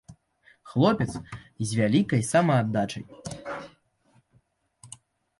Хлопец 0.69 1.09
з 1.17 1.67
вялікай 1.79 2.21
самааддачай. 2.31 3.03